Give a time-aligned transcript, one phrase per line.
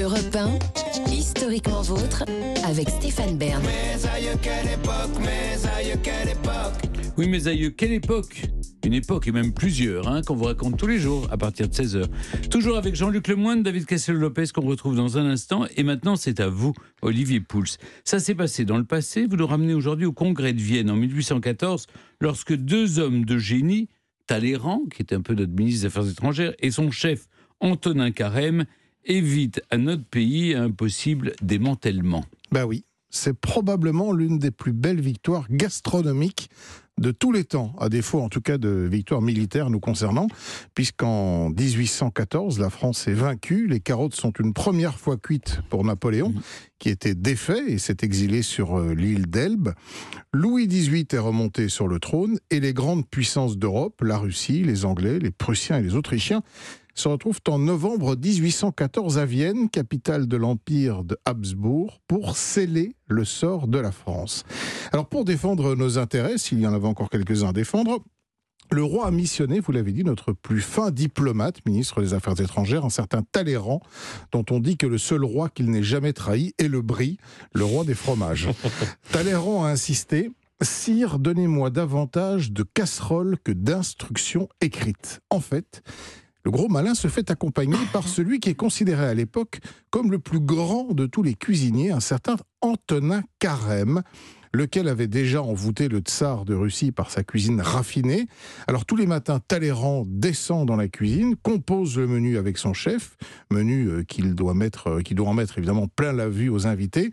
[0.00, 0.58] Europe 1,
[1.12, 2.24] historiquement vôtre,
[2.64, 3.62] avec Stéphane Bern.
[7.18, 8.46] Oui, mes aïeux, quelle époque?
[8.82, 11.74] Une époque, et même plusieurs, hein, qu'on vous raconte tous les jours à partir de
[11.74, 12.06] 16h.
[12.48, 15.66] Toujours avec Jean-Luc Lemoyne, David Cassel-Lopez, qu'on retrouve dans un instant.
[15.76, 16.72] Et maintenant, c'est à vous,
[17.02, 17.76] Olivier Pouls.
[18.04, 19.26] Ça s'est passé dans le passé.
[19.26, 21.88] Vous nous ramenez aujourd'hui au Congrès de Vienne en 1814,
[22.22, 23.90] lorsque deux hommes de génie,
[24.26, 27.26] Talleyrand, qui était un peu notre ministre des Affaires étrangères, et son chef,
[27.60, 28.64] Antonin Carême,
[29.04, 32.24] évitent à notre pays un possible démantèlement.
[32.52, 36.48] Ben oui, c'est probablement l'une des plus belles victoires gastronomiques
[36.98, 40.26] de tous les temps, à défaut en tout cas de victoires militaires nous concernant,
[40.74, 46.28] puisqu'en 1814, la France est vaincue, les carottes sont une première fois cuites pour Napoléon,
[46.28, 46.40] mmh.
[46.80, 49.74] Qui était défait et s'est exilé sur euh, l'île d'Elbe.
[50.32, 54.84] Louis XVIII est remonté sur le trône et les grandes puissances d'Europe, la Russie, les
[54.84, 56.42] Anglais, les Prussiens et les Autrichiens,
[56.94, 63.24] se retrouvent en novembre 1814 à Vienne, capitale de l'Empire de Habsbourg, pour sceller le
[63.24, 64.44] sort de la France.
[64.92, 68.02] Alors pour défendre nos intérêts, s'il y en avait encore quelques-uns à défendre,
[68.72, 72.84] le roi a missionné, vous l'avez dit, notre plus fin diplomate, ministre des Affaires étrangères,
[72.84, 73.80] un certain Talleyrand,
[74.32, 77.18] dont on dit que le seul roi qu'il n'ait jamais trahi est le Brie,
[77.52, 78.48] le roi des fromages.
[79.12, 80.30] Talleyrand a insisté
[80.62, 85.20] Sire, donnez-moi davantage de casseroles que d'instructions écrites.
[85.30, 85.82] En fait,
[86.44, 89.60] le gros malin se fait accompagner par celui qui est considéré à l'époque
[89.90, 94.02] comme le plus grand de tous les cuisiniers, un certain Antonin Carême
[94.52, 98.26] lequel avait déjà envoûté le tsar de Russie par sa cuisine raffinée.
[98.66, 103.16] Alors tous les matins, Talleyrand descend dans la cuisine, compose le menu avec son chef,
[103.50, 106.66] menu euh, qu'il doit mettre, euh, qui doit en mettre évidemment plein la vue aux
[106.66, 107.10] invités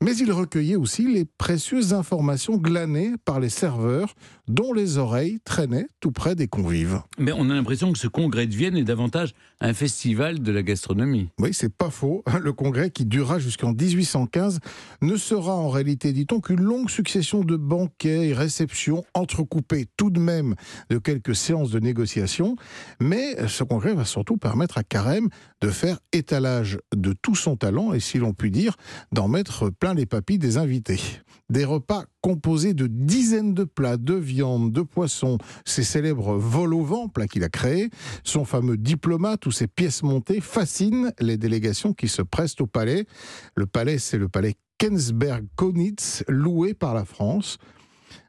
[0.00, 4.14] mais il recueillait aussi les précieuses informations glanées par les serveurs
[4.46, 7.00] dont les oreilles traînaient tout près des convives.
[7.18, 10.62] Mais on a l'impression que ce congrès de Vienne est davantage un festival de la
[10.62, 11.30] gastronomie.
[11.38, 12.22] Oui, c'est pas faux.
[12.40, 14.60] Le congrès qui durera jusqu'en 1815
[15.02, 20.20] ne sera en réalité, dit-on, qu'une longue succession de banquets et réceptions entrecoupées tout de
[20.20, 20.54] même
[20.90, 22.56] de quelques séances de négociation.
[23.00, 25.28] Mais ce congrès va surtout permettre à Carême
[25.60, 28.76] de faire étalage de tout son talent et, si l'on peut dire,
[29.12, 31.00] d'en mettre plein les papilles des invités.
[31.50, 36.82] Des repas composés de dizaines de plats, de viande, de poissons, ses célèbres vols au
[36.82, 37.90] vent, plats qu'il a créés,
[38.24, 43.06] son fameux diplomate ou ses pièces montées fascinent les délégations qui se pressent au palais.
[43.54, 47.58] Le palais, c'est le palais Kensberg-Konitz, loué par la France.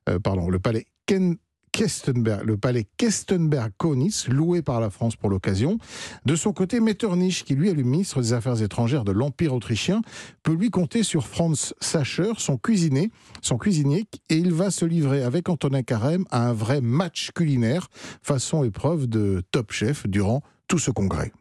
[0.08, 1.38] Euh, pardon, le palais Ken
[1.78, 5.78] Le palais Kestenberg-Konitz, loué par la France pour l'occasion.
[6.26, 10.02] De son côté, Metternich, qui lui est le ministre des Affaires étrangères de l'Empire autrichien,
[10.44, 15.24] peut lui compter sur Franz Sacher, son cuisinier, son cuisinier, et il va se livrer
[15.24, 17.88] avec Antonin Carême à un vrai match culinaire,
[18.22, 21.32] façon épreuve de Top Chef durant tout ce congrès.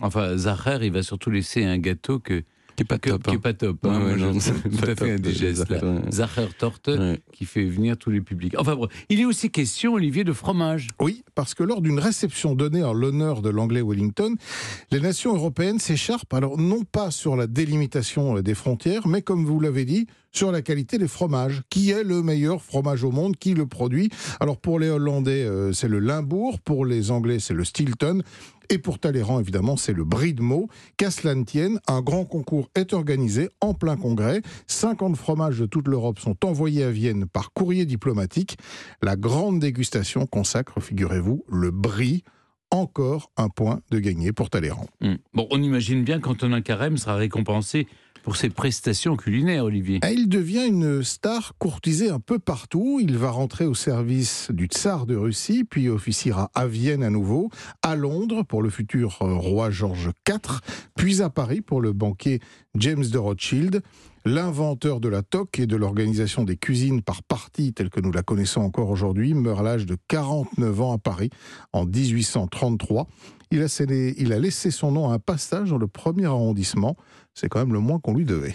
[0.00, 2.42] Enfin, Sacher, il va surtout laisser un gâteau que
[2.76, 3.22] qui n'est pas top.
[3.22, 3.84] Qui est pas top.
[3.84, 5.74] Hein, tout à fait indigeste.
[6.10, 6.90] Zacher Torte,
[7.32, 8.54] qui fait venir tous les publics.
[8.58, 10.88] Enfin bon, il est aussi question, Olivier, de fromage.
[11.00, 14.34] Oui, parce que lors d'une réception donnée en l'honneur de l'anglais Wellington,
[14.90, 19.60] les nations européennes s'écharpent, alors non pas sur la délimitation des frontières, mais comme vous
[19.60, 21.62] l'avez dit, sur la qualité des fromages.
[21.70, 23.36] Qui est le meilleur fromage au monde?
[23.36, 24.10] Qui le produit?
[24.40, 28.22] Alors pour les Hollandais, euh, c'est le Limbourg, pour les Anglais, c'est le Stilton,
[28.70, 30.68] et pour Talleyrand, évidemment, c'est le brie de mots.
[30.96, 34.40] Qu'à cela ne tienne, un grand concours est organisé en plein congrès.
[34.66, 38.56] 50 fromages de toute l'Europe sont envoyés à Vienne par courrier diplomatique.
[39.02, 42.24] La grande dégustation consacre, figurez-vous, le brie
[42.70, 44.88] encore un point de gagné pour Talleyrand.
[45.00, 45.14] Hmm.
[45.32, 47.86] Bon, on imagine bien qu'Antonin Carême sera récompensé
[48.24, 50.00] pour ses prestations culinaires, Olivier.
[50.10, 52.98] Il devient une star courtisée un peu partout.
[53.00, 57.50] Il va rentrer au service du tsar de Russie, puis officiera à Vienne à nouveau,
[57.82, 60.60] à Londres pour le futur euh, roi George IV,
[60.96, 62.40] puis à Paris pour le banquier
[62.76, 63.82] James de Rothschild.
[64.26, 68.22] L'inventeur de la toque et de l'organisation des cuisines par partie, telle que nous la
[68.22, 71.28] connaissons encore aujourd'hui, meurt à l'âge de 49 ans à Paris
[71.74, 73.06] en 1833.
[73.54, 76.96] Il a, laissé son nom à un passage dans le premier arrondissement.
[77.34, 78.54] C'est quand même le moins qu'on lui devait.